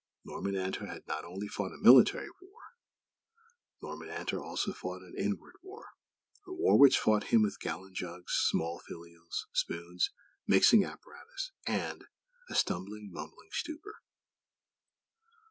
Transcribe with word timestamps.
Norman 0.25 0.55
Antor 0.55 0.87
had 0.87 1.07
not 1.07 1.23
only 1.25 1.47
fought 1.47 1.71
a 1.75 1.77
military 1.77 2.27
war; 2.41 2.61
Norman 3.83 4.07
Antor 4.09 4.39
had 4.41 4.47
also 4.47 4.73
fought 4.73 5.03
an 5.03 5.13
inward 5.15 5.57
war. 5.61 5.89
A 6.47 6.51
war, 6.53 6.79
which 6.79 6.97
fought 6.97 7.25
him 7.25 7.43
with 7.43 7.59
gallon 7.59 7.93
jugs, 7.93 8.33
small 8.33 8.79
phials, 8.89 9.45
spoons, 9.53 10.09
mixing 10.47 10.83
apparatus, 10.83 11.51
and 11.67 12.05
a 12.49 12.55
stumbling, 12.55 13.11
mumbling 13.11 13.49
_stupor! 13.51 13.99